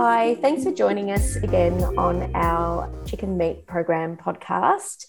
Hi, 0.00 0.36
thanks 0.40 0.64
for 0.64 0.72
joining 0.72 1.10
us 1.10 1.36
again 1.36 1.82
on 1.96 2.34
our 2.34 2.92
Chicken 3.04 3.36
Meat 3.36 3.66
Program 3.66 4.16
podcast. 4.16 5.06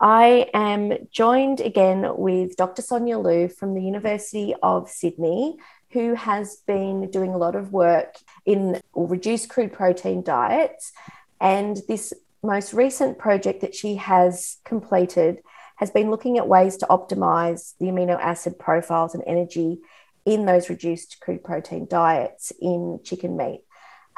I 0.00 0.50
am 0.52 1.08
joined 1.10 1.60
again 1.60 2.06
with 2.16 2.56
Dr. 2.56 2.82
Sonia 2.82 3.18
Liu 3.18 3.48
from 3.48 3.74
the 3.74 3.82
University 3.82 4.54
of 4.62 4.90
Sydney, 4.90 5.56
who 5.90 6.14
has 6.14 6.56
been 6.66 7.10
doing 7.10 7.32
a 7.32 7.38
lot 7.38 7.54
of 7.54 7.72
work 7.72 8.16
in 8.44 8.80
reduced 8.94 9.48
crude 9.48 9.72
protein 9.72 10.22
diets. 10.22 10.92
And 11.40 11.78
this 11.88 12.12
most 12.42 12.74
recent 12.74 13.18
project 13.18 13.60
that 13.60 13.74
she 13.74 13.96
has 13.96 14.58
completed 14.64 15.42
has 15.82 15.90
been 15.90 16.10
looking 16.12 16.38
at 16.38 16.46
ways 16.46 16.76
to 16.76 16.86
optimize 16.86 17.74
the 17.80 17.86
amino 17.86 18.16
acid 18.20 18.56
profiles 18.56 19.16
and 19.16 19.24
energy 19.26 19.80
in 20.24 20.46
those 20.46 20.70
reduced 20.70 21.18
crude 21.20 21.42
protein 21.42 21.88
diets 21.90 22.52
in 22.60 23.00
chicken 23.02 23.36
meat. 23.36 23.62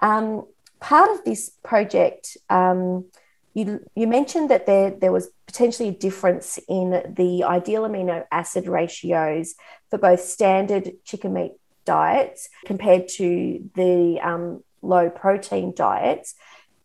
Um, 0.00 0.44
part 0.78 1.10
of 1.10 1.24
this 1.24 1.52
project, 1.62 2.36
um, 2.50 3.06
you, 3.54 3.82
you 3.94 4.06
mentioned 4.06 4.50
that 4.50 4.66
there, 4.66 4.90
there 4.90 5.10
was 5.10 5.30
potentially 5.46 5.88
a 5.88 5.92
difference 5.92 6.58
in 6.68 7.14
the 7.16 7.44
ideal 7.44 7.84
amino 7.84 8.26
acid 8.30 8.68
ratios 8.68 9.54
for 9.88 9.98
both 9.98 10.20
standard 10.20 10.92
chicken 11.06 11.32
meat 11.32 11.52
diets 11.86 12.50
compared 12.66 13.08
to 13.08 13.70
the 13.74 14.20
um, 14.22 14.62
low 14.82 15.08
protein 15.08 15.72
diets. 15.74 16.34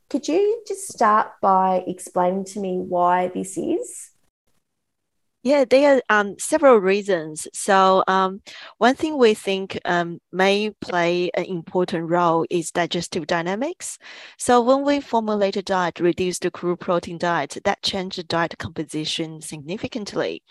Could 0.09 0.29
you 0.29 0.63
just 0.65 0.87
start 0.87 1.31
by 1.41 1.83
explaining 1.85 2.45
to 2.45 2.61
me 2.61 2.77
why 2.77 3.27
this 3.27 3.57
is? 3.57 4.11
Yeah, 5.41 5.63
there 5.63 6.01
are 6.09 6.19
um, 6.19 6.35
several 6.37 6.77
reasons. 6.79 7.47
So 7.53 8.03
um, 8.09 8.41
one 8.77 8.95
thing 8.95 9.17
we 9.17 9.33
think 9.33 9.79
um, 9.85 10.19
may 10.33 10.71
play 10.81 11.31
an 11.33 11.45
important 11.45 12.09
role 12.09 12.45
is 12.49 12.71
digestive 12.71 13.25
dynamics. 13.25 13.97
So 14.37 14.61
when 14.61 14.83
we 14.83 14.99
formulate 14.99 15.55
a 15.55 15.61
diet, 15.61 16.01
reduce 16.01 16.39
the 16.39 16.51
crude 16.51 16.81
protein 16.81 17.17
diet, 17.17 17.57
that 17.63 17.81
changes 17.83 18.25
diet 18.25 18.57
composition 18.57 19.39
significantly. 19.41 20.43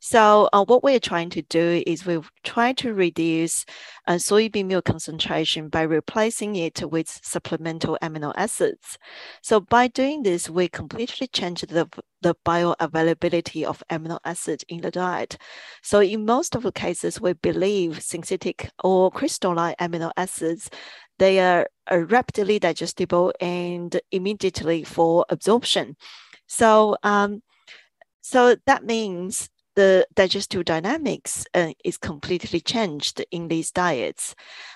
So 0.00 0.50
uh, 0.52 0.64
what 0.64 0.82
we're 0.82 1.00
trying 1.00 1.30
to 1.30 1.42
do 1.42 1.82
is 1.86 2.04
we're 2.04 2.20
trying 2.42 2.74
to 2.76 2.92
reduce 2.92 3.64
uh, 4.06 4.14
soybean 4.14 4.66
meal 4.66 4.82
concentration 4.82 5.68
by 5.68 5.82
replacing 5.82 6.56
it 6.56 6.82
with 6.90 7.08
supplemental 7.22 7.96
amino 8.02 8.32
acids. 8.36 8.98
So 9.42 9.60
by 9.60 9.88
doing 9.88 10.22
this, 10.22 10.50
we 10.50 10.68
completely 10.68 11.28
change 11.28 11.62
the, 11.62 11.88
the 12.24 12.34
bioavailability 12.44 13.64
of 13.64 13.84
amino 13.90 14.18
acids 14.24 14.64
in 14.68 14.80
the 14.80 14.90
diet. 14.90 15.36
So 15.82 16.00
in 16.00 16.24
most 16.24 16.56
of 16.56 16.62
the 16.62 16.72
cases, 16.72 17.20
we 17.20 17.34
believe 17.34 18.02
synthetic 18.02 18.70
or 18.82 19.10
crystalline 19.10 19.74
amino 19.78 20.10
acids 20.16 20.70
they 21.18 21.38
are, 21.38 21.68
rapidly 21.90 22.58
digestible 22.58 23.30
and 23.40 24.00
immediately 24.10 24.82
for 24.84 25.26
absorption. 25.28 25.96
So 26.46 26.96
um, 27.02 27.42
so 28.22 28.56
that 28.64 28.84
means 28.84 29.50
the 29.74 30.06
digestive 30.14 30.64
dynamics 30.64 31.46
uh, 31.54 31.72
is 31.84 31.96
completely 31.96 32.60
changed 32.60 33.24
in 33.30 33.48
these 33.48 33.70
diets. 33.70 34.34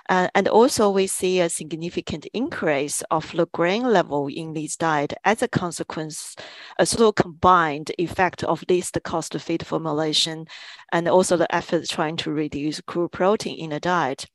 Uh, 0.09 0.29
and 0.35 0.49
also 0.49 0.91
we 0.91 1.07
see 1.07 1.41
a 1.41 1.49
significant 1.49 2.27
increase 2.33 3.03
of 3.11 3.31
the 3.33 3.47
grain 3.47 3.85
level 3.85 4.29
in 4.29 4.53
these 4.55 4.77
diet 4.77 5.13
as 5.25 5.43
a 5.43 5.49
consequence, 5.49 6.35
a 6.79 6.87
sort 6.87 7.09
of 7.09 7.23
combined 7.23 7.93
effect 7.99 8.43
of 8.45 8.65
this 8.69 8.91
the 8.91 9.01
cost 9.01 9.39
feed 9.39 9.67
formulation 9.67 10.47
and 10.93 11.09
also 11.09 11.37
the 11.37 11.55
effort 11.55 11.89
trying 11.89 12.17
to 12.17 12.33
reduce 12.33 12.81
crude 12.81 13.13
protein 13.13 13.59
in 13.59 13.71
the 13.71 13.81
diet. 13.81 14.27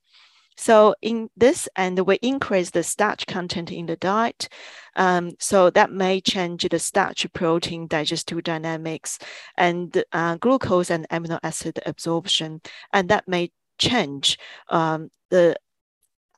So 0.55 0.95
in 1.01 1.29
this, 1.35 1.67
and 1.75 1.99
we 1.99 2.15
increase 2.21 2.71
the 2.71 2.83
starch 2.83 3.25
content 3.25 3.71
in 3.71 3.85
the 3.85 3.95
diet. 3.95 4.49
Um, 4.95 5.31
so 5.39 5.69
that 5.71 5.91
may 5.91 6.21
change 6.21 6.67
the 6.69 6.79
starch 6.79 7.25
protein 7.33 7.87
digestive 7.87 8.43
dynamics 8.43 9.19
and 9.57 10.03
uh, 10.11 10.35
glucose 10.37 10.91
and 10.91 11.07
amino 11.09 11.39
acid 11.43 11.79
absorption. 11.85 12.61
And 12.91 13.09
that 13.09 13.27
may 13.27 13.51
change 13.77 14.37
um, 14.69 15.09
the 15.29 15.55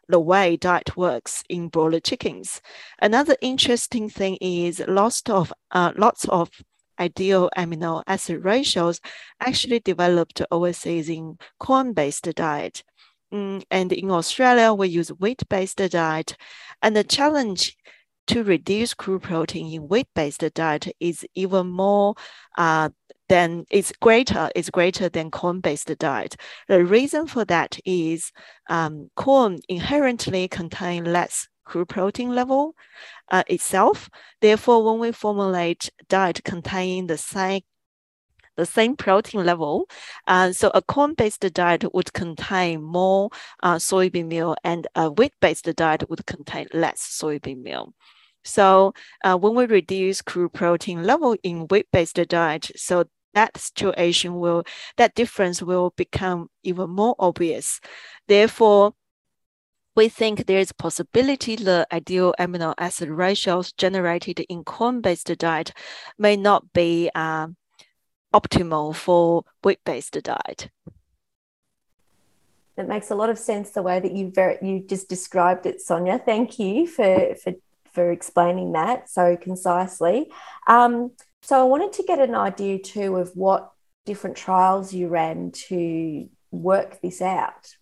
the 0.08 0.20
way 0.20 0.56
diet 0.56 0.96
works 0.96 1.44
in 1.50 1.68
broiler 1.68 2.00
chickens. 2.00 2.62
Another 3.02 3.36
interesting 3.42 4.08
thing 4.08 4.38
is 4.40 4.82
lots 4.88 5.22
of 5.28 5.52
uh, 5.72 5.94
lots 5.98 6.26
of 6.26 6.50
ideal 7.00 7.50
amino 7.58 8.04
acid 8.08 8.44
ratios 8.46 9.02
actually 9.40 9.80
developed 9.80 10.42
overseas 10.52 11.10
in 11.10 11.38
corn-based 11.60 12.34
diet. 12.36 12.84
Mm, 13.36 13.64
and 13.70 13.92
in 13.92 14.12
Australia, 14.12 14.74
we 14.74 14.88
use 14.88 15.10
wheat-based 15.10 15.78
diet. 15.90 16.38
And 16.82 16.96
the 16.96 17.04
challenge 17.04 17.76
to 18.28 18.44
reduce 18.44 18.94
crude 18.94 19.24
protein 19.24 19.74
in 19.74 19.90
wheat-based 19.90 20.54
diet 20.54 20.96
is 21.02 21.26
even 21.36 21.68
more 21.68 22.16
uh, 22.58 22.90
than 23.28 23.66
it's 23.70 23.92
greater 24.00 24.50
is 24.56 24.70
greater 24.70 25.10
than 25.10 25.32
corn-based 25.32 25.92
diet. 25.98 26.38
The 26.70 26.86
reason 26.86 27.28
for 27.28 27.44
that 27.46 27.78
is 27.84 28.32
um, 28.70 29.10
corn 29.16 29.60
inherently 29.68 30.48
contain 30.48 31.04
less 31.04 31.50
crude 31.66 31.90
protein 31.90 32.34
level 32.34 32.76
uh, 33.32 33.44
itself. 33.48 34.10
Therefore, 34.40 34.84
when 34.86 35.00
we 35.00 35.12
formulate 35.12 35.90
diet 36.08 36.42
containing 36.46 37.08
the 37.08 37.18
same 37.18 37.62
the 38.58 38.66
same 38.66 38.96
protein 38.96 39.46
level. 39.46 39.88
Uh, 40.28 40.52
so 40.52 40.72
a 40.74 40.82
corn-based 40.82 41.42
diet 41.54 41.84
would 41.94 42.14
contain 42.14 42.82
more 42.82 43.30
uh, 43.64 43.76
soybean 43.76 44.28
meal 44.28 44.56
and 44.64 44.88
a 44.96 45.10
wheat-based 45.10 45.74
diet 45.76 46.10
would 46.10 46.26
contain 46.26 46.68
less 46.74 47.02
soybean 47.22 47.62
meal. 47.62 47.94
So 48.44 48.94
uh, 49.24 49.38
when 49.38 49.56
we 49.56 49.66
reduce 49.66 50.22
crude 50.22 50.54
protein 50.54 51.04
level 51.04 51.36
in 51.44 51.68
wheat-based 51.68 52.20
diet, 52.28 52.72
so 52.76 53.06
that 53.34 53.58
situation 53.58 54.40
will, 54.40 54.64
that 54.98 55.16
difference 55.16 55.62
will 55.62 55.94
become 55.98 56.50
even 56.64 56.90
more 56.90 57.16
obvious. 57.20 57.82
Therefore, 58.28 58.94
we 59.96 60.10
think 60.10 60.46
there 60.46 60.60
is 60.60 60.72
possibility 60.74 61.56
the 61.56 61.88
ideal 61.92 62.36
amino 62.40 62.74
acid 62.78 63.10
ratios 63.10 63.72
generated 63.74 64.42
in 64.42 64.64
corn-based 64.64 65.32
diet 65.38 65.72
may 66.18 66.36
not 66.36 66.74
be 66.74 67.10
uh, 67.16 67.48
optimal 68.36 68.94
for 68.94 69.44
wheat-based 69.64 70.22
diet. 70.22 70.70
That 72.76 72.90
makes 72.90 73.10
a 73.10 73.16
lot 73.16 73.30
of 73.30 73.40
sense 73.40 73.72
the 73.72 73.82
way 73.82 74.02
that 74.02 74.12
you 74.12 74.32
very 74.32 74.58
you 74.62 74.84
just 74.86 75.08
described 75.08 75.66
it, 75.66 75.80
Sonia. 75.80 76.20
Thank 76.20 76.60
you 76.60 76.88
for 76.88 77.36
for 77.42 77.54
for 77.94 78.12
explaining 78.12 78.74
that 78.74 79.10
so 79.10 79.38
concisely. 79.38 80.30
Um, 80.68 81.12
so 81.42 81.62
I 81.62 81.64
wanted 81.64 81.94
to 81.94 82.04
get 82.04 82.20
an 82.20 82.36
idea 82.36 82.80
too 82.80 83.16
of 83.16 83.32
what 83.36 83.72
different 84.06 84.36
trials 84.36 84.94
you 84.94 85.08
ran 85.08 85.52
to 85.70 86.28
work 86.52 87.00
this 87.02 87.22
out. 87.22 87.78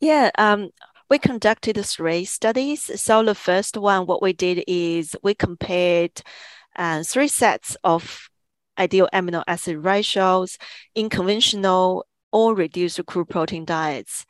Yeah, 0.00 0.30
um, 0.38 0.70
we 1.10 1.18
conducted 1.18 1.76
three 1.84 2.24
studies. 2.24 3.00
So 3.00 3.22
the 3.22 3.34
first 3.34 3.76
one, 3.76 4.06
what 4.06 4.22
we 4.22 4.32
did 4.32 4.64
is 4.66 5.14
we 5.22 5.34
compared 5.34 6.22
uh, 6.74 7.02
three 7.02 7.28
sets 7.28 7.76
of 7.84 8.30
ideal 8.78 9.08
amino 9.12 9.42
acid 9.46 9.78
ratios 9.84 10.58
in 10.94 11.08
conventional 11.08 12.06
or 12.32 12.54
reduced 12.54 13.04
crude 13.06 13.28
protein 13.28 13.64
diets. 13.64 14.24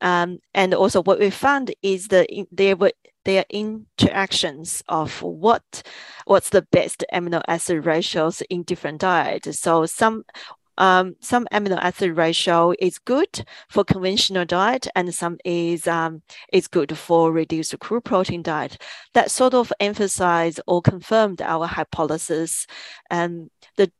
Um, 0.00 0.38
and 0.52 0.74
also 0.74 1.02
what 1.02 1.18
we 1.18 1.30
found 1.30 1.74
is 1.82 2.08
that 2.08 2.28
there 2.52 2.76
were 2.76 2.92
their 3.24 3.44
interactions 3.50 4.82
of 4.88 5.20
what 5.20 5.82
what's 6.26 6.50
the 6.50 6.62
best 6.62 7.04
amino 7.12 7.42
acid 7.48 7.84
ratios 7.84 8.40
in 8.50 8.62
different 8.62 9.00
diets. 9.00 9.58
So 9.58 9.84
some 9.86 10.24
um, 10.78 11.16
some 11.20 11.46
amino 11.52 11.78
acid 11.78 12.16
ratio 12.16 12.74
is 12.78 12.98
good 12.98 13.44
for 13.68 13.84
conventional 13.84 14.44
diet 14.44 14.86
and 14.94 15.14
some 15.14 15.38
is 15.44 15.86
um, 15.86 16.22
is 16.52 16.68
good 16.68 16.96
for 16.96 17.32
reduced 17.32 17.78
crude 17.78 18.04
protein 18.04 18.42
diet. 18.42 18.78
That 19.14 19.30
sort 19.30 19.54
of 19.54 19.72
emphasized 19.80 20.60
or 20.66 20.82
confirmed 20.82 21.40
our 21.42 21.66
hypothesis. 21.66 22.66
And 23.10 23.50
the 23.76 23.90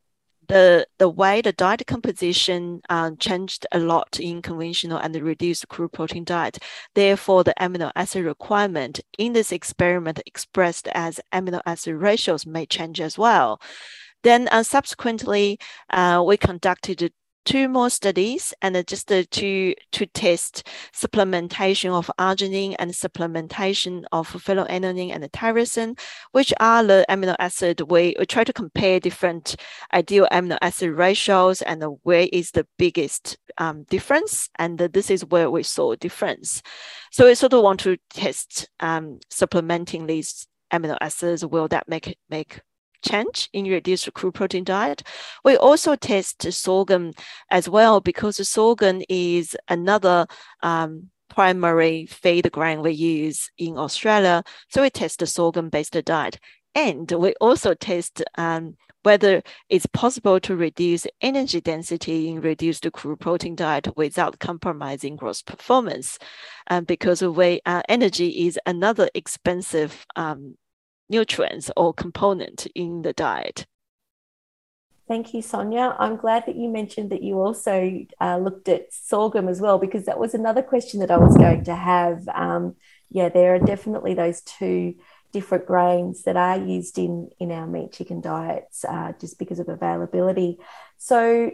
the, 0.47 0.87
the 0.97 1.09
way 1.09 1.41
the 1.41 1.51
diet 1.51 1.85
composition 1.87 2.81
uh, 2.89 3.11
changed 3.19 3.65
a 3.71 3.79
lot 3.79 4.19
in 4.19 4.41
conventional 4.41 4.97
and 4.97 5.15
reduced 5.15 5.67
crude 5.67 5.91
protein 5.91 6.23
diet. 6.23 6.59
Therefore, 6.95 7.43
the 7.43 7.53
amino 7.59 7.91
acid 7.95 8.23
requirement 8.25 9.01
in 9.17 9.33
this 9.33 9.51
experiment 9.51 10.21
expressed 10.25 10.87
as 10.93 11.19
amino 11.33 11.61
acid 11.65 11.95
ratios 11.95 12.45
may 12.45 12.65
change 12.65 13.01
as 13.01 13.17
well. 13.17 13.59
Then 14.23 14.47
uh, 14.49 14.63
subsequently, 14.63 15.59
uh, 15.89 16.23
we 16.25 16.37
conducted 16.37 17.11
two 17.47 17.69
more 17.69 17.89
studies 17.89 18.53
and 18.61 18.75
just 18.87 19.07
to 19.07 19.73
to 19.93 20.05
test 20.07 20.67
supplementation 20.93 21.91
of 21.91 22.11
arginine 22.19 22.75
and 22.77 22.91
supplementation 22.91 24.03
of 24.11 24.27
phenylalanine 24.27 25.15
and 25.15 25.23
tyrosine, 25.31 25.97
which 26.33 26.53
are 26.59 26.83
the 26.83 27.05
amino 27.09 27.37
acid 27.39 27.79
we, 27.89 28.13
we 28.19 28.25
try 28.25 28.43
to 28.43 28.51
compare 28.51 28.99
different 28.99 29.55
ideal 29.93 30.27
amino 30.29 30.57
acid 30.61 30.91
ratios 30.91 31.61
and 31.61 31.81
where 32.03 32.27
is 32.33 32.51
the 32.51 32.67
biggest 32.77 33.37
um, 33.59 33.83
difference. 33.83 34.49
And 34.59 34.77
this 34.77 35.09
is 35.09 35.23
where 35.23 35.49
we 35.49 35.63
saw 35.63 35.95
difference. 35.95 36.61
So 37.13 37.27
we 37.27 37.35
sort 37.35 37.53
of 37.53 37.63
want 37.63 37.79
to 37.81 37.95
test 38.09 38.67
um, 38.81 39.19
supplementing 39.29 40.05
these 40.05 40.47
amino 40.73 40.97
acids. 40.99 41.45
Will 41.45 41.69
that 41.69 41.87
make 41.87 42.17
make 42.29 42.59
change 43.03 43.49
in 43.53 43.65
reduced 43.65 44.13
crude 44.13 44.33
protein 44.33 44.63
diet. 44.63 45.03
We 45.43 45.57
also 45.57 45.95
test 45.95 46.51
sorghum 46.51 47.13
as 47.49 47.69
well 47.69 48.01
because 48.01 48.47
sorghum 48.47 49.01
is 49.09 49.55
another 49.67 50.27
um, 50.61 51.09
primary 51.29 52.05
feed 52.07 52.51
grain 52.51 52.81
we 52.81 52.91
use 52.91 53.51
in 53.57 53.77
Australia. 53.77 54.43
So 54.69 54.81
we 54.81 54.89
test 54.89 55.19
the 55.19 55.27
sorghum-based 55.27 56.03
diet. 56.05 56.39
And 56.73 57.11
we 57.11 57.33
also 57.41 57.73
test 57.73 58.23
um, 58.37 58.75
whether 59.03 59.41
it's 59.69 59.85
possible 59.87 60.39
to 60.39 60.55
reduce 60.55 61.07
energy 61.21 61.61
density 61.61 62.27
in 62.27 62.41
reduced 62.41 62.91
crude 62.91 63.19
protein 63.19 63.55
diet 63.55 63.95
without 63.95 64.39
compromising 64.39 65.15
growth 65.15 65.45
performance. 65.45 66.19
Um, 66.69 66.83
because 66.83 67.21
we, 67.21 67.61
uh, 67.65 67.83
energy 67.87 68.47
is 68.47 68.59
another 68.65 69.09
expensive 69.13 70.05
um, 70.15 70.55
nutrients 71.09 71.71
or 71.75 71.93
component 71.93 72.67
in 72.75 73.01
the 73.01 73.13
diet. 73.13 73.65
Thank 75.07 75.33
you, 75.33 75.41
Sonia. 75.41 75.95
I'm 75.99 76.17
glad 76.17 76.45
that 76.47 76.57
you 76.57 76.67
mentioned 76.67 77.11
that 77.11 77.23
you 77.23 77.39
also 77.41 78.05
uh, 78.19 78.37
looked 78.37 78.67
at 78.67 78.91
sorghum 78.93 79.47
as 79.47 79.61
well, 79.61 79.77
because 79.77 80.05
that 80.05 80.19
was 80.19 80.33
another 80.33 80.61
question 80.61 80.99
that 80.99 81.11
I 81.11 81.17
was 81.17 81.37
going 81.37 81.63
to 81.63 81.75
have. 81.75 82.27
Um, 82.27 82.75
yeah, 83.09 83.29
there 83.29 83.55
are 83.55 83.59
definitely 83.59 84.15
those 84.15 84.41
two 84.41 84.95
different 85.31 85.65
grains 85.65 86.23
that 86.23 86.35
are 86.35 86.57
used 86.57 86.97
in 86.97 87.29
in 87.39 87.51
our 87.51 87.67
meat 87.67 87.93
chicken 87.93 88.19
diets 88.19 88.83
uh, 88.83 89.13
just 89.19 89.39
because 89.39 89.59
of 89.59 89.69
availability. 89.69 90.57
So, 90.97 91.51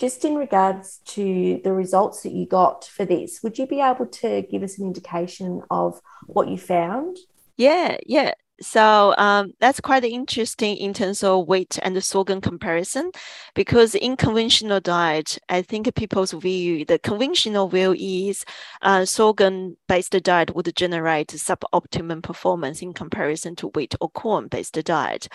just 0.00 0.24
in 0.24 0.34
regards 0.34 0.98
to 1.06 1.60
the 1.62 1.72
results 1.72 2.22
that 2.24 2.32
you 2.32 2.44
got 2.44 2.84
for 2.86 3.04
this, 3.04 3.40
would 3.44 3.56
you 3.56 3.68
be 3.68 3.80
able 3.80 4.06
to 4.06 4.42
give 4.42 4.64
us 4.64 4.78
an 4.78 4.86
indication 4.86 5.62
of 5.70 6.00
what 6.26 6.48
you 6.48 6.58
found? 6.58 7.18
Yeah, 7.56 7.98
yeah. 8.04 8.32
So 8.60 9.14
um, 9.18 9.52
that's 9.58 9.80
quite 9.80 10.04
interesting 10.04 10.76
in 10.76 10.94
terms 10.94 11.24
of 11.24 11.48
wheat 11.48 11.76
and 11.82 12.02
sorghum 12.02 12.40
comparison, 12.40 13.10
because 13.54 13.96
in 13.96 14.16
conventional 14.16 14.78
diet, 14.78 15.38
I 15.48 15.62
think 15.62 15.92
people's 15.96 16.30
view, 16.32 16.84
the 16.84 17.00
conventional 17.00 17.68
view 17.68 17.94
is 17.98 18.44
uh, 18.82 19.04
sorghum-based 19.04 20.22
diet 20.22 20.54
would 20.54 20.74
generate 20.76 21.28
suboptimum 21.28 22.22
performance 22.22 22.80
in 22.80 22.92
comparison 22.92 23.56
to 23.56 23.68
wheat 23.68 23.96
or 24.00 24.08
corn-based 24.10 24.74
diet. 24.84 25.28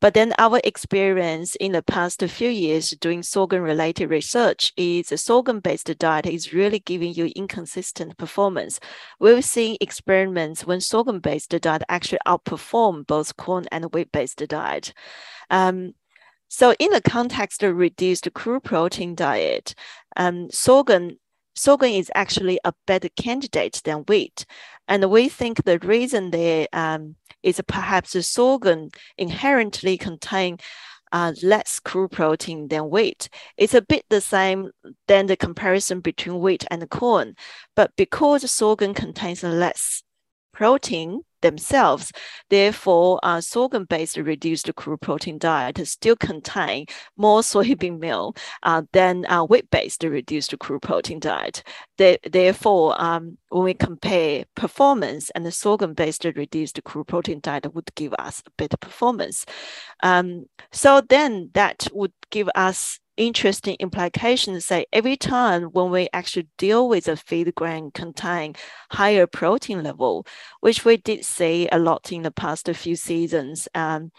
But 0.00 0.12
then 0.14 0.34
our 0.38 0.60
experience 0.62 1.54
in 1.56 1.72
the 1.72 1.82
past 1.82 2.22
few 2.22 2.50
years 2.50 2.90
doing 3.00 3.22
sorghum 3.22 3.62
related 3.62 4.10
research 4.10 4.72
is 4.76 5.10
a 5.10 5.16
sorghum 5.16 5.60
based 5.60 5.90
diet 5.98 6.26
is 6.26 6.52
really 6.52 6.80
giving 6.80 7.14
you 7.14 7.32
inconsistent 7.34 8.18
performance. 8.18 8.78
We've 9.18 9.44
seen 9.44 9.78
experiments 9.80 10.66
when 10.66 10.80
sorghum 10.80 11.20
based 11.20 11.50
diet 11.50 11.82
actually 11.88 12.18
outperform 12.26 13.06
both 13.06 13.36
corn 13.36 13.64
and 13.72 13.86
wheat 13.94 14.12
based 14.12 14.46
diet. 14.46 14.92
Um, 15.48 15.94
so 16.48 16.74
in 16.78 16.90
the 16.90 17.00
context 17.00 17.62
of 17.62 17.76
reduced 17.76 18.32
crude 18.34 18.64
protein 18.64 19.14
diet, 19.14 19.74
um, 20.16 20.50
sorghum 20.50 21.18
sorghum 21.56 21.88
is 21.88 22.12
actually 22.14 22.60
a 22.64 22.74
better 22.86 23.08
candidate 23.16 23.80
than 23.84 24.04
wheat. 24.06 24.44
And 24.88 25.10
we 25.10 25.28
think 25.28 25.64
the 25.64 25.78
reason 25.78 26.30
there 26.30 26.68
um, 26.72 27.16
is 27.42 27.60
perhaps 27.66 28.12
the 28.12 28.22
sorghum 28.22 28.90
inherently 29.18 29.98
contain 29.98 30.58
uh, 31.12 31.32
less 31.42 31.80
crude 31.80 32.10
protein 32.10 32.68
than 32.68 32.90
wheat. 32.90 33.28
It's 33.56 33.74
a 33.74 33.82
bit 33.82 34.04
the 34.08 34.20
same 34.20 34.70
than 35.06 35.26
the 35.26 35.36
comparison 35.36 36.00
between 36.00 36.40
wheat 36.40 36.64
and 36.70 36.88
corn, 36.90 37.34
but 37.74 37.92
because 37.96 38.50
sorghum 38.50 38.94
contains 38.94 39.42
less 39.42 40.02
protein, 40.52 41.22
themselves. 41.46 42.12
Therefore, 42.50 43.20
sorghum-based 43.40 44.16
reduced 44.16 44.68
crude 44.76 45.00
protein 45.00 45.38
diet 45.38 45.86
still 45.86 46.16
contain 46.16 46.86
more 47.16 47.40
soybean 47.40 47.98
meal 47.98 48.34
uh, 48.62 48.82
than 48.92 49.24
wheat-based 49.48 50.02
reduced 50.02 50.58
crude 50.58 50.82
protein 50.82 51.20
diet. 51.20 51.62
Therefore, 51.96 53.00
um, 53.00 53.38
when 53.48 53.64
we 53.64 53.74
compare 53.74 54.44
performance 54.54 55.30
and 55.30 55.46
the 55.46 55.52
sorghum-based 55.52 56.24
reduced 56.24 56.82
crude 56.84 57.08
protein 57.08 57.40
diet 57.40 57.74
would 57.74 57.94
give 57.94 58.14
us 58.18 58.42
a 58.46 58.50
better 58.58 58.76
performance. 58.76 59.46
Um, 60.02 60.46
so 60.72 61.00
then 61.08 61.50
that 61.54 61.88
would 61.92 62.12
give 62.30 62.48
us 62.54 63.00
interesting 63.16 63.76
implications 63.80 64.64
say 64.64 64.86
every 64.92 65.16
time 65.16 65.64
when 65.64 65.90
we 65.90 66.08
actually 66.12 66.48
deal 66.58 66.88
with 66.88 67.08
a 67.08 67.16
feed 67.16 67.54
grain 67.54 67.90
contain 67.90 68.54
higher 68.90 69.26
protein 69.26 69.82
level, 69.82 70.26
which 70.60 70.84
we 70.84 70.96
did 70.96 71.24
see 71.24 71.68
a 71.72 71.78
lot 71.78 72.12
in 72.12 72.22
the 72.22 72.30
past 72.30 72.68
few 72.68 72.96
seasons. 72.96 73.68
Um, 73.74 74.12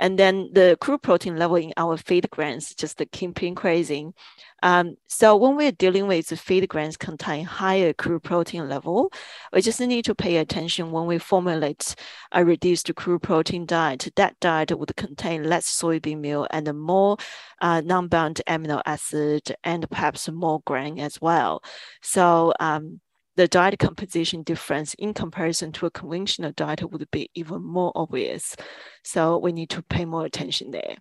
and 0.00 0.18
then 0.18 0.48
the 0.52 0.78
crude 0.80 1.02
protein 1.02 1.36
level 1.36 1.56
in 1.56 1.74
our 1.76 1.98
feed 1.98 2.28
grains 2.30 2.74
just 2.74 3.00
keep 3.12 3.42
increasing. 3.42 4.14
Um, 4.62 4.96
so 5.06 5.36
when 5.36 5.56
we're 5.56 5.72
dealing 5.72 6.06
with 6.06 6.28
the 6.28 6.38
feed 6.38 6.66
grains 6.70 6.96
contain 6.96 7.44
higher 7.44 7.92
crude 7.92 8.22
protein 8.22 8.66
level, 8.66 9.12
we 9.52 9.60
just 9.60 9.78
need 9.78 10.06
to 10.06 10.14
pay 10.14 10.38
attention 10.38 10.90
when 10.90 11.04
we 11.04 11.18
formulate 11.18 11.94
a 12.32 12.44
reduced 12.44 12.94
crude 12.94 13.22
protein 13.22 13.66
diet. 13.66 14.08
That 14.16 14.40
diet 14.40 14.76
would 14.78 14.96
contain 14.96 15.44
less 15.44 15.66
soybean 15.66 16.20
meal 16.20 16.46
and 16.50 16.66
more 16.80 17.18
uh, 17.60 17.82
non-bound 17.82 18.40
amino 18.48 18.80
acid 18.86 19.54
and 19.62 19.88
perhaps 19.90 20.30
more 20.30 20.62
grain 20.64 20.98
as 20.98 21.20
well. 21.20 21.62
So 22.00 22.54
um, 22.58 23.00
the 23.40 23.48
diet 23.48 23.78
composition 23.78 24.42
difference 24.42 24.92
in 24.98 25.14
comparison 25.14 25.72
to 25.72 25.86
a 25.86 25.90
conventional 25.90 26.52
diet 26.52 26.90
would 26.90 27.10
be 27.10 27.30
even 27.34 27.62
more 27.62 27.90
obvious. 27.94 28.54
So 29.02 29.38
we 29.38 29.50
need 29.50 29.70
to 29.70 29.80
pay 29.80 30.04
more 30.04 30.26
attention 30.26 30.72
there. 30.72 30.96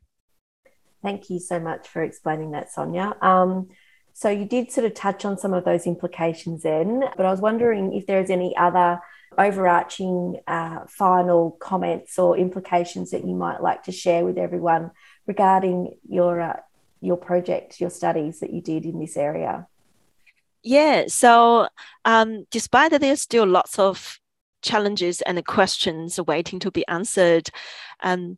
Thank 1.04 1.30
you 1.30 1.40
so 1.40 1.60
much 1.60 1.90
for 1.90 2.02
explaining 2.02 2.52
that, 2.52 2.72
Sonia. 2.72 3.14
Um, 3.22 3.68
so 4.14 4.30
you 4.30 4.46
did 4.46 4.72
sort 4.72 4.86
of 4.86 4.94
touch 4.94 5.26
on 5.26 5.38
some 5.38 5.54
of 5.54 5.66
those 5.66 5.86
implications 5.86 6.64
then, 6.64 7.04
but 7.18 7.26
I 7.26 7.30
was 7.30 7.42
wondering 7.42 7.92
if 7.92 8.08
there's 8.08 8.30
any 8.30 8.56
other 8.56 9.02
overarching 9.38 10.40
uh, 10.48 10.86
final 10.88 11.52
comments 11.60 12.18
or 12.18 12.38
implications 12.38 13.12
that 13.12 13.26
you 13.28 13.36
might 13.36 13.62
like 13.62 13.84
to 13.84 13.92
share 13.92 14.24
with 14.24 14.38
everyone 14.38 14.92
regarding 15.28 15.94
your 16.08 16.40
uh, 16.40 16.60
your 17.02 17.18
project, 17.18 17.82
your 17.82 17.90
studies 17.90 18.40
that 18.40 18.54
you 18.54 18.62
did 18.62 18.86
in 18.86 18.98
this 18.98 19.18
area. 19.18 19.68
Yeah, 20.64 21.06
so 21.08 21.68
um, 22.06 22.46
despite 22.52 22.92
that 22.92 23.02
there's 23.02 23.22
still 23.22 23.48
lots 23.48 23.80
of 23.80 24.20
challenges 24.62 25.22
and 25.22 25.44
questions 25.46 26.20
waiting 26.20 26.60
to 26.60 26.72
be 26.72 26.86
answered, 26.88 27.50
um, 28.04 28.38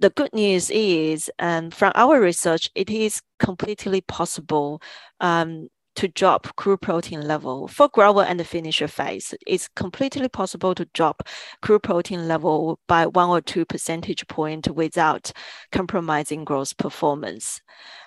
the 0.00 0.10
good 0.10 0.32
news 0.32 0.70
is, 0.70 1.30
um, 1.40 1.70
from 1.70 1.92
our 1.96 2.20
research, 2.20 2.70
it 2.76 2.88
is 2.90 3.20
completely 3.40 4.00
possible 4.02 4.80
um, 5.20 5.68
to 5.96 6.06
drop 6.06 6.54
crude 6.54 6.80
protein 6.80 7.26
level 7.26 7.66
for 7.66 7.88
grower 7.88 8.22
and 8.22 8.38
the 8.38 8.44
finisher 8.44 8.86
phase. 8.86 9.34
It's 9.44 9.66
completely 9.66 10.28
possible 10.28 10.72
to 10.76 10.84
drop 10.94 11.28
crude 11.60 11.82
protein 11.82 12.28
level 12.28 12.78
by 12.86 13.06
one 13.06 13.30
or 13.30 13.40
two 13.40 13.64
percentage 13.64 14.24
point 14.28 14.68
without 14.68 15.32
compromising 15.72 16.44
growth 16.44 16.76
performance. 16.76 17.60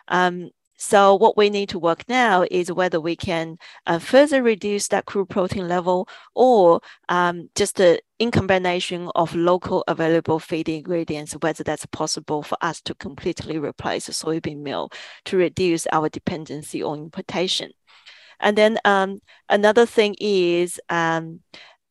Um, 0.08 0.52
so 0.84 1.14
what 1.14 1.38
we 1.38 1.52
need 1.52 1.70
to 1.70 1.78
work 1.78 2.10
now 2.10 2.44
is 2.50 2.72
whether 2.72 3.00
we 3.00 3.16
can 3.16 3.60
uh, 3.86 4.00
further 4.00 4.42
reduce 4.42 4.88
that 4.88 5.06
crude 5.06 5.30
protein 5.30 5.68
level 5.68 6.10
or 6.34 6.82
um, 7.08 7.52
just 7.54 7.80
a, 7.80 8.00
in 8.18 8.32
combination 8.32 9.08
of 9.14 9.36
local 9.36 9.84
available 9.88 10.40
feed 10.40 10.68
ingredients, 10.68 11.34
whether 11.34 11.64
that's 11.64 11.86
possible 11.86 12.42
for 12.42 12.58
us 12.62 12.82
to 12.82 12.96
completely 12.96 13.60
replace 13.60 14.10
soybean 14.10 14.64
meal 14.64 14.90
to 15.26 15.38
reduce 15.38 15.86
our 15.92 16.10
dependency 16.10 16.82
on 16.82 16.98
importation. 16.98 17.70
And 18.40 18.58
then 18.58 18.80
um, 18.84 19.20
another 19.50 19.86
thing 19.86 20.16
is 20.20 20.80
um, 20.90 21.42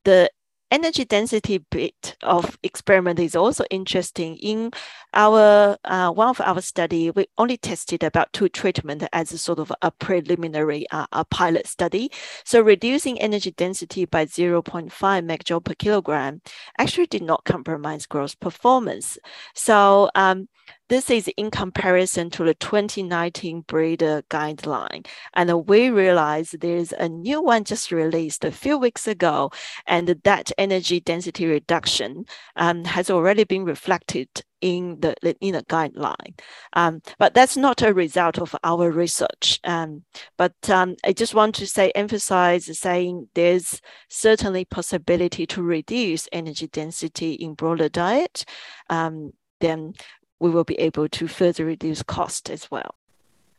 the 0.04 0.32
energy 0.70 1.04
density 1.04 1.58
bit 1.58 2.16
of 2.22 2.58
experiment 2.62 3.18
is 3.18 3.34
also 3.34 3.64
interesting. 3.70 4.36
In 4.36 4.70
our 5.14 5.76
uh, 5.84 6.10
one 6.10 6.28
of 6.28 6.40
our 6.40 6.60
study, 6.60 7.10
we 7.10 7.26
only 7.38 7.56
tested 7.56 8.02
about 8.02 8.32
two 8.32 8.48
treatment 8.48 9.04
as 9.12 9.32
a 9.32 9.38
sort 9.38 9.58
of 9.58 9.72
a 9.82 9.90
preliminary 9.90 10.86
uh, 10.90 11.06
a 11.12 11.24
pilot 11.24 11.66
study. 11.66 12.10
So 12.44 12.60
reducing 12.60 13.20
energy 13.20 13.50
density 13.50 14.04
by 14.04 14.26
0.5 14.26 14.90
megajoule 14.90 15.64
per 15.64 15.74
kilogram 15.74 16.40
actually 16.78 17.06
did 17.06 17.22
not 17.22 17.44
compromise 17.44 18.06
growth 18.06 18.38
performance. 18.40 19.18
So 19.54 20.10
um, 20.14 20.48
this 20.90 21.09
is 21.09 21.28
in 21.37 21.52
comparison 21.52 22.30
to 22.30 22.44
the 22.44 22.54
2019 22.54 23.61
breeder 23.62 24.23
guideline. 24.28 25.06
And 25.35 25.68
we 25.68 25.88
realize 25.88 26.50
there's 26.50 26.90
a 26.92 27.09
new 27.09 27.40
one 27.40 27.62
just 27.62 27.92
released 27.92 28.44
a 28.44 28.50
few 28.50 28.76
weeks 28.76 29.06
ago, 29.06 29.52
and 29.87 30.09
that 30.25 30.50
energy 30.59 30.99
density 30.99 31.47
reduction 31.47 32.25
um, 32.56 32.85
has 32.85 33.09
already 33.09 33.44
been 33.44 33.64
reflected 33.64 34.28
in 34.61 34.99
the 35.00 35.14
in 35.40 35.54
the 35.54 35.62
guideline. 35.62 36.38
Um, 36.73 37.02
but 37.18 37.35
that's 37.35 37.56
not 37.56 37.82
a 37.82 37.94
result 37.94 38.38
of 38.40 38.56
our 38.64 38.90
research. 38.90 39.61
Um, 39.62 40.02
but 40.37 40.56
um, 40.68 40.97
I 41.04 41.12
just 41.12 41.35
want 41.35 41.54
to 41.54 41.68
say 41.68 41.92
emphasize 41.94 42.66
saying 42.76 43.28
there's 43.35 43.80
certainly 44.09 44.64
possibility 44.64 45.47
to 45.47 45.62
reduce 45.62 46.28
energy 46.32 46.66
density 46.66 47.35
in 47.35 47.54
broiler 47.54 47.88
diet. 47.88 48.44
Um, 48.90 49.35
then 49.61 49.92
we 50.40 50.50
will 50.50 50.64
be 50.64 50.75
able 50.80 51.09
to 51.09 51.28
further 51.28 51.64
reduce 51.64 52.02
cost 52.02 52.50
as 52.50 52.70
well. 52.70 52.94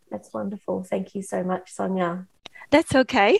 That's 0.09 0.33
wonderful. 0.33 0.83
Thank 0.83 1.15
you 1.15 1.21
so 1.21 1.43
much, 1.43 1.71
Sonia. 1.71 2.27
That's 2.69 2.93
okay. 2.93 3.37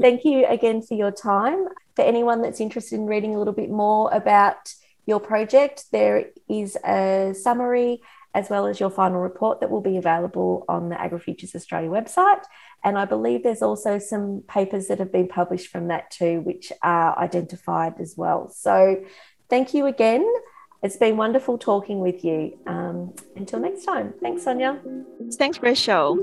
Thank 0.00 0.24
you 0.24 0.46
again 0.46 0.82
for 0.82 0.94
your 0.94 1.12
time. 1.12 1.68
For 1.94 2.02
anyone 2.02 2.42
that's 2.42 2.60
interested 2.60 2.96
in 2.96 3.06
reading 3.06 3.34
a 3.34 3.38
little 3.38 3.54
bit 3.54 3.70
more 3.70 4.12
about 4.12 4.74
your 5.06 5.20
project, 5.20 5.84
there 5.92 6.26
is 6.48 6.76
a 6.84 7.34
summary 7.34 8.00
as 8.34 8.50
well 8.50 8.66
as 8.66 8.78
your 8.78 8.90
final 8.90 9.20
report 9.20 9.60
that 9.60 9.70
will 9.70 9.80
be 9.80 9.96
available 9.96 10.64
on 10.68 10.90
the 10.90 10.96
AgriFutures 10.96 11.54
Australia 11.54 11.88
website. 11.88 12.42
And 12.84 12.98
I 12.98 13.06
believe 13.06 13.42
there's 13.42 13.62
also 13.62 13.98
some 13.98 14.42
papers 14.46 14.88
that 14.88 14.98
have 14.98 15.10
been 15.10 15.28
published 15.28 15.68
from 15.68 15.88
that 15.88 16.10
too, 16.10 16.40
which 16.40 16.70
are 16.82 17.18
identified 17.18 17.94
as 17.98 18.14
well. 18.16 18.50
So 18.50 19.04
thank 19.48 19.72
you 19.72 19.86
again. 19.86 20.26
It's 20.86 20.96
been 20.96 21.16
wonderful 21.16 21.58
talking 21.58 21.98
with 21.98 22.24
you. 22.24 22.56
Um, 22.68 23.12
until 23.34 23.58
next 23.58 23.84
time. 23.84 24.14
Thanks, 24.22 24.44
Sonia. 24.44 24.78
Thanks, 25.36 25.60
Rachel. 25.60 26.16